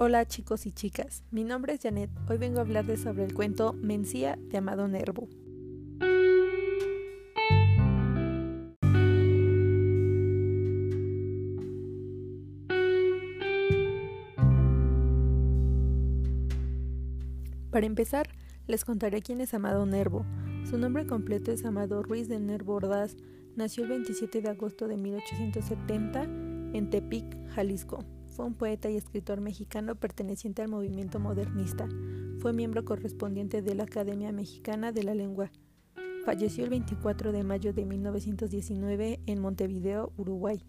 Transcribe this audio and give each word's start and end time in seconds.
Hola 0.00 0.28
chicos 0.28 0.64
y 0.64 0.70
chicas, 0.70 1.24
mi 1.32 1.42
nombre 1.42 1.72
es 1.72 1.80
Janet. 1.82 2.08
Hoy 2.28 2.38
vengo 2.38 2.58
a 2.58 2.60
hablarles 2.60 3.00
sobre 3.00 3.24
el 3.24 3.34
cuento 3.34 3.72
Mencía 3.72 4.38
de 4.40 4.58
Amado 4.58 4.86
Nervo. 4.86 5.28
Para 17.72 17.86
empezar, 17.86 18.28
les 18.68 18.84
contaré 18.84 19.20
quién 19.20 19.40
es 19.40 19.52
Amado 19.52 19.84
Nervo. 19.84 20.24
Su 20.70 20.78
nombre 20.78 21.08
completo 21.08 21.50
es 21.50 21.64
Amado 21.64 22.04
Ruiz 22.04 22.28
de 22.28 22.38
Nervo 22.38 22.74
Ordaz. 22.74 23.16
Nació 23.56 23.82
el 23.82 23.88
27 23.88 24.42
de 24.42 24.48
agosto 24.48 24.86
de 24.86 24.96
1870 24.96 26.22
en 26.22 26.88
Tepic, 26.88 27.48
Jalisco. 27.48 28.04
Fue 28.38 28.46
un 28.46 28.54
poeta 28.54 28.88
y 28.88 28.96
escritor 28.96 29.40
mexicano 29.40 29.96
perteneciente 29.96 30.62
al 30.62 30.68
movimiento 30.68 31.18
modernista. 31.18 31.88
Fue 32.38 32.52
miembro 32.52 32.84
correspondiente 32.84 33.62
de 33.62 33.74
la 33.74 33.82
Academia 33.82 34.30
Mexicana 34.30 34.92
de 34.92 35.02
la 35.02 35.12
Lengua. 35.12 35.50
Falleció 36.24 36.62
el 36.62 36.70
24 36.70 37.32
de 37.32 37.42
mayo 37.42 37.72
de 37.72 37.84
1919 37.84 39.18
en 39.26 39.40
Montevideo, 39.40 40.12
Uruguay. 40.16 40.62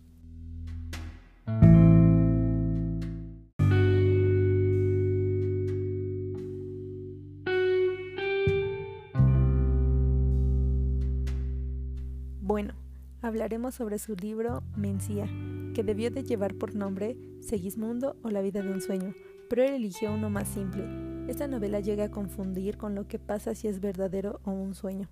Bueno, 12.41 12.73
hablaremos 13.21 13.75
sobre 13.75 13.99
su 13.99 14.15
libro 14.15 14.63
Mencía, 14.75 15.27
que 15.73 15.84
debió 15.84 16.12
de 16.12 16.23
llevar 16.23 16.56
por 16.56 16.75
nombre 16.75 17.17
Segismundo 17.42 18.16
o 18.23 18.30
la 18.30 18.42
vida 18.42 18.62
de 18.62 18.72
un 18.72 18.81
sueño, 18.81 19.14
pero 19.50 19.64
él 19.64 19.73
eligió 19.73 20.14
uno 20.14 20.30
más 20.30 20.48
simple. 20.48 20.84
Esta 21.28 21.48
novela 21.48 21.80
llega 21.80 22.06
a 22.06 22.12
confundir 22.12 22.78
con 22.78 22.95
lo 22.95 23.08
que 23.08 23.20
pasa 23.20 23.56
si 23.56 23.67
es 23.67 23.80
verdadero 23.80 24.40
o 24.44 24.52
un 24.52 24.75
sueño. 24.75 25.09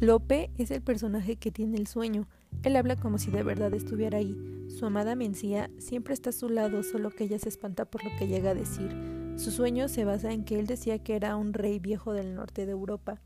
Lope 0.00 0.50
es 0.56 0.70
el 0.70 0.80
personaje 0.80 1.36
que 1.36 1.50
tiene 1.50 1.76
el 1.76 1.86
sueño. 1.86 2.28
Él 2.62 2.76
habla 2.76 2.96
como 2.96 3.18
si 3.18 3.30
de 3.30 3.42
verdad 3.42 3.74
estuviera 3.74 4.18
ahí. 4.18 4.57
Su 4.68 4.86
amada 4.86 5.16
Mencía 5.16 5.70
siempre 5.78 6.14
está 6.14 6.30
a 6.30 6.32
su 6.32 6.48
lado, 6.48 6.82
solo 6.82 7.10
que 7.10 7.24
ella 7.24 7.38
se 7.38 7.48
espanta 7.48 7.86
por 7.86 8.04
lo 8.04 8.10
que 8.18 8.28
llega 8.28 8.50
a 8.50 8.54
decir. 8.54 8.94
Su 9.36 9.50
sueño 9.50 9.88
se 9.88 10.04
basa 10.04 10.32
en 10.32 10.44
que 10.44 10.58
él 10.58 10.66
decía 10.66 11.02
que 11.02 11.16
era 11.16 11.36
un 11.36 11.52
rey 11.52 11.78
viejo 11.78 12.12
del 12.12 12.34
norte 12.34 12.66
de 12.66 12.72
Europa. 12.72 13.20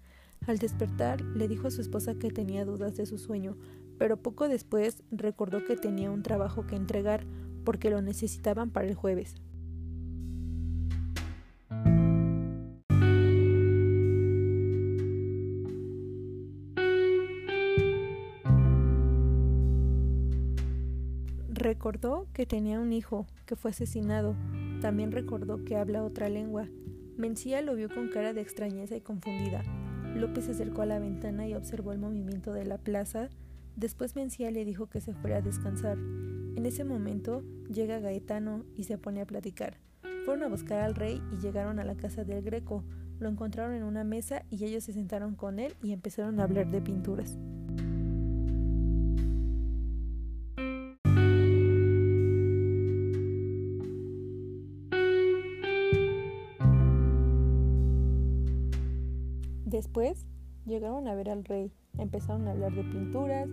Al 0.46 0.58
despertar, 0.58 1.20
le 1.20 1.48
dijo 1.48 1.68
a 1.68 1.70
su 1.70 1.80
esposa 1.80 2.14
que 2.14 2.30
tenía 2.30 2.64
dudas 2.64 2.96
de 2.96 3.06
su 3.06 3.18
sueño, 3.18 3.56
pero 3.98 4.16
poco 4.16 4.48
después 4.48 5.02
recordó 5.10 5.64
que 5.64 5.76
tenía 5.76 6.10
un 6.10 6.22
trabajo 6.22 6.66
que 6.66 6.76
entregar 6.76 7.26
porque 7.64 7.90
lo 7.90 8.02
necesitaban 8.02 8.70
para 8.70 8.88
el 8.88 8.94
jueves. 8.94 9.34
Recordó 21.62 22.26
que 22.32 22.44
tenía 22.44 22.80
un 22.80 22.92
hijo 22.92 23.24
que 23.46 23.54
fue 23.54 23.70
asesinado. 23.70 24.34
También 24.80 25.12
recordó 25.12 25.64
que 25.64 25.76
habla 25.76 26.02
otra 26.02 26.28
lengua. 26.28 26.66
Mencía 27.16 27.62
lo 27.62 27.76
vio 27.76 27.88
con 27.88 28.08
cara 28.08 28.32
de 28.32 28.40
extrañeza 28.40 28.96
y 28.96 29.00
confundida. 29.00 29.62
López 30.16 30.46
se 30.46 30.50
acercó 30.50 30.82
a 30.82 30.86
la 30.86 30.98
ventana 30.98 31.46
y 31.46 31.54
observó 31.54 31.92
el 31.92 32.00
movimiento 32.00 32.52
de 32.52 32.64
la 32.64 32.78
plaza. 32.78 33.28
Después 33.76 34.16
Mencía 34.16 34.50
le 34.50 34.64
dijo 34.64 34.88
que 34.88 35.00
se 35.00 35.14
fuera 35.14 35.36
a 35.36 35.40
descansar. 35.40 35.98
En 35.98 36.66
ese 36.66 36.82
momento 36.82 37.44
llega 37.72 38.00
Gaetano 38.00 38.64
y 38.74 38.82
se 38.82 38.98
pone 38.98 39.20
a 39.20 39.26
platicar. 39.26 39.78
Fueron 40.24 40.42
a 40.42 40.48
buscar 40.48 40.80
al 40.80 40.96
rey 40.96 41.22
y 41.32 41.40
llegaron 41.40 41.78
a 41.78 41.84
la 41.84 41.94
casa 41.94 42.24
del 42.24 42.42
Greco. 42.42 42.82
Lo 43.20 43.28
encontraron 43.28 43.76
en 43.76 43.84
una 43.84 44.02
mesa 44.02 44.42
y 44.50 44.64
ellos 44.64 44.82
se 44.82 44.94
sentaron 44.94 45.36
con 45.36 45.60
él 45.60 45.76
y 45.80 45.92
empezaron 45.92 46.40
a 46.40 46.42
hablar 46.42 46.72
de 46.72 46.82
pinturas. 46.82 47.38
Después 59.82 60.26
llegaron 60.64 61.08
a 61.08 61.14
ver 61.16 61.28
al 61.28 61.44
rey, 61.44 61.72
empezaron 61.98 62.46
a 62.46 62.52
hablar 62.52 62.72
de 62.72 62.84
pinturas 62.84 63.48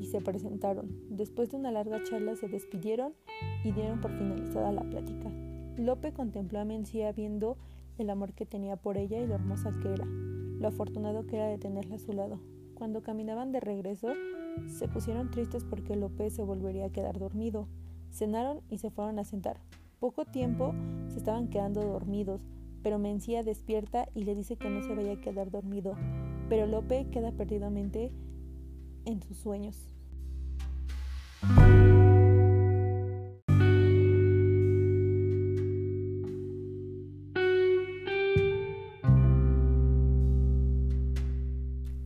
y 0.00 0.06
se 0.06 0.20
presentaron. 0.20 0.90
Después 1.10 1.48
de 1.48 1.58
una 1.58 1.70
larga 1.70 2.02
charla 2.02 2.34
se 2.34 2.48
despidieron 2.48 3.14
y 3.62 3.70
dieron 3.70 4.00
por 4.00 4.10
finalizada 4.18 4.72
la 4.72 4.82
plática. 4.82 5.30
Lope 5.76 6.12
contempló 6.12 6.58
a 6.58 6.64
Mencía 6.64 7.12
viendo 7.12 7.56
el 7.98 8.10
amor 8.10 8.32
que 8.32 8.46
tenía 8.46 8.74
por 8.74 8.96
ella 8.96 9.20
y 9.20 9.28
lo 9.28 9.36
hermosa 9.36 9.72
que 9.80 9.92
era, 9.92 10.06
lo 10.06 10.66
afortunado 10.66 11.24
que 11.28 11.36
era 11.36 11.46
de 11.46 11.58
tenerla 11.58 11.94
a 11.94 12.00
su 12.00 12.14
lado. 12.14 12.40
Cuando 12.74 13.04
caminaban 13.04 13.52
de 13.52 13.60
regreso, 13.60 14.08
se 14.66 14.88
pusieron 14.88 15.30
tristes 15.30 15.62
porque 15.62 15.94
Lope 15.94 16.30
se 16.30 16.42
volvería 16.42 16.86
a 16.86 16.90
quedar 16.90 17.20
dormido. 17.20 17.68
Cenaron 18.10 18.60
y 18.70 18.78
se 18.78 18.90
fueron 18.90 19.20
a 19.20 19.24
sentar. 19.24 19.60
Poco 20.00 20.24
tiempo 20.24 20.74
se 21.06 21.18
estaban 21.18 21.46
quedando 21.46 21.80
dormidos, 21.80 22.40
pero 22.82 22.98
Mencía 22.98 23.42
despierta 23.42 24.08
y 24.14 24.24
le 24.24 24.34
dice 24.34 24.56
que 24.56 24.70
no 24.70 24.82
se 24.82 24.94
vaya 24.94 25.12
a 25.12 25.20
quedar 25.20 25.50
dormido, 25.50 25.96
pero 26.48 26.66
Lope 26.66 27.08
queda 27.10 27.32
perdidamente 27.32 28.12
en 29.04 29.22
sus 29.22 29.36
sueños. 29.38 29.76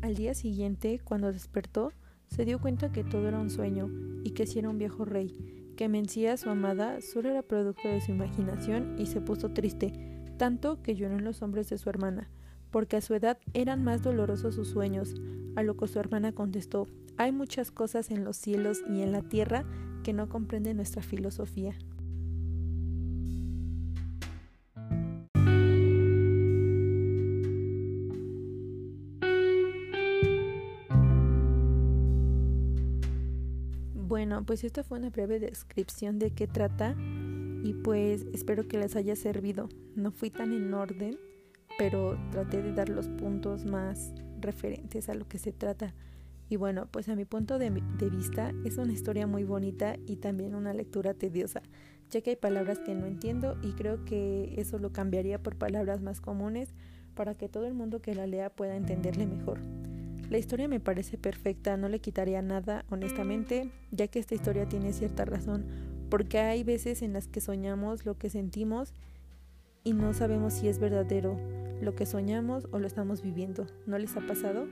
Al 0.02 0.14
día 0.14 0.34
siguiente, 0.34 1.00
cuando 1.02 1.32
despertó, 1.32 1.92
se 2.28 2.44
dio 2.44 2.60
cuenta 2.60 2.92
que 2.92 3.04
todo 3.04 3.28
era 3.28 3.40
un 3.40 3.50
sueño 3.50 3.88
y 4.22 4.30
que 4.30 4.46
si 4.46 4.58
era 4.58 4.70
un 4.70 4.78
viejo 4.78 5.04
rey, 5.04 5.72
que 5.76 5.88
Mencía, 5.88 6.36
su 6.36 6.50
amada, 6.50 7.00
solo 7.00 7.30
era 7.30 7.42
producto 7.42 7.88
de 7.88 8.00
su 8.00 8.12
imaginación 8.12 8.96
y 8.98 9.06
se 9.06 9.20
puso 9.20 9.50
triste, 9.50 10.13
tanto 10.36 10.82
que 10.82 10.94
lloró 10.94 11.16
en 11.16 11.24
los 11.24 11.42
hombros 11.42 11.68
de 11.68 11.78
su 11.78 11.88
hermana, 11.90 12.28
porque 12.70 12.96
a 12.96 13.00
su 13.00 13.14
edad 13.14 13.38
eran 13.52 13.84
más 13.84 14.02
dolorosos 14.02 14.54
sus 14.54 14.68
sueños, 14.68 15.14
a 15.56 15.62
lo 15.62 15.76
que 15.76 15.86
su 15.86 15.98
hermana 15.98 16.32
contestó, 16.32 16.86
hay 17.16 17.30
muchas 17.30 17.70
cosas 17.70 18.10
en 18.10 18.24
los 18.24 18.36
cielos 18.36 18.82
y 18.88 19.02
en 19.02 19.12
la 19.12 19.22
tierra 19.22 19.64
que 20.02 20.12
no 20.12 20.28
comprende 20.28 20.74
nuestra 20.74 21.02
filosofía. 21.02 21.76
Bueno, 33.94 34.44
pues 34.44 34.64
esta 34.64 34.82
fue 34.82 34.98
una 34.98 35.10
breve 35.10 35.38
descripción 35.38 36.18
de 36.18 36.30
qué 36.30 36.46
trata 36.46 36.96
y 37.64 37.72
pues 37.72 38.26
espero 38.34 38.68
que 38.68 38.76
les 38.76 38.94
haya 38.94 39.16
servido. 39.16 39.70
No 39.96 40.12
fui 40.12 40.28
tan 40.28 40.52
en 40.52 40.74
orden, 40.74 41.18
pero 41.78 42.18
traté 42.30 42.60
de 42.62 42.74
dar 42.74 42.90
los 42.90 43.08
puntos 43.08 43.64
más 43.64 44.12
referentes 44.38 45.08
a 45.08 45.14
lo 45.14 45.26
que 45.26 45.38
se 45.38 45.50
trata. 45.50 45.94
Y 46.50 46.56
bueno, 46.56 46.88
pues 46.90 47.08
a 47.08 47.16
mi 47.16 47.24
punto 47.24 47.58
de, 47.58 47.70
vista 47.70 48.52
es 48.66 48.76
una 48.76 48.92
historia 48.92 49.26
muy 49.26 49.44
bonita 49.44 49.96
y 50.06 50.16
también 50.16 50.54
una 50.54 50.74
lectura 50.74 51.14
tediosa, 51.14 51.62
ya 52.10 52.20
que 52.20 52.30
hay 52.30 52.36
palabras 52.36 52.80
que 52.80 52.94
no 52.94 53.06
entiendo 53.06 53.56
y 53.62 53.72
creo 53.72 54.04
que 54.04 54.54
eso 54.58 54.78
lo 54.78 54.92
cambiaría 54.92 55.42
por 55.42 55.56
palabras 55.56 56.02
más 56.02 56.20
comunes 56.20 56.74
para 57.14 57.34
que 57.34 57.48
todo 57.48 57.66
el 57.66 57.72
mundo 57.72 58.02
que 58.02 58.14
la 58.14 58.26
lea 58.26 58.50
pueda 58.50 58.76
entenderle 58.76 59.26
mejor. 59.26 59.58
La 60.28 60.36
historia 60.36 60.68
me 60.68 60.80
parece 60.80 61.16
perfecta, 61.16 61.78
no 61.78 61.88
le 61.88 62.00
quitaría 62.00 62.42
nada, 62.42 62.84
honestamente, 62.90 63.70
ya 63.90 64.06
que 64.08 64.18
esta 64.18 64.34
historia 64.34 64.68
tiene 64.68 64.92
cierta 64.92 65.24
razón 65.24 65.93
porque 66.14 66.38
hay 66.38 66.62
veces 66.62 67.02
en 67.02 67.12
las 67.12 67.26
que 67.26 67.40
soñamos 67.40 68.06
lo 68.06 68.16
que 68.16 68.30
sentimos 68.30 68.94
y 69.82 69.94
no 69.94 70.14
sabemos 70.14 70.52
si 70.52 70.68
es 70.68 70.78
verdadero 70.78 71.36
lo 71.80 71.96
que 71.96 72.06
soñamos 72.06 72.68
o 72.70 72.78
lo 72.78 72.86
estamos 72.86 73.20
viviendo. 73.20 73.66
¿No 73.84 73.98
les 73.98 74.16
ha 74.16 74.20
pasado? 74.20 74.68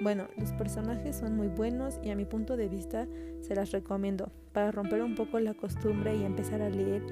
Bueno, 0.00 0.28
los 0.38 0.52
personajes 0.52 1.16
son 1.16 1.34
muy 1.34 1.48
buenos 1.48 1.98
y 2.04 2.10
a 2.10 2.14
mi 2.14 2.26
punto 2.26 2.56
de 2.56 2.68
vista 2.68 3.08
se 3.40 3.56
las 3.56 3.72
recomiendo 3.72 4.30
para 4.52 4.70
romper 4.70 5.02
un 5.02 5.16
poco 5.16 5.40
la 5.40 5.54
costumbre 5.54 6.14
y 6.14 6.22
empezar 6.22 6.62
a 6.62 6.70
leer 6.70 7.02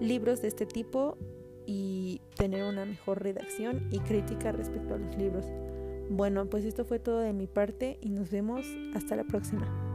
libros 0.00 0.42
de 0.42 0.48
este 0.48 0.66
tipo 0.66 1.16
y 1.64 2.20
tener 2.34 2.64
una 2.64 2.86
mejor 2.86 3.22
redacción 3.22 3.86
y 3.92 4.00
crítica 4.00 4.50
respecto 4.50 4.94
a 4.94 4.98
los 4.98 5.16
libros. 5.16 5.44
Bueno, 6.10 6.46
pues 6.46 6.64
esto 6.64 6.84
fue 6.84 6.98
todo 6.98 7.20
de 7.20 7.34
mi 7.34 7.46
parte 7.46 8.00
y 8.00 8.08
nos 8.08 8.32
vemos 8.32 8.66
hasta 8.96 9.14
la 9.14 9.22
próxima. 9.22 9.87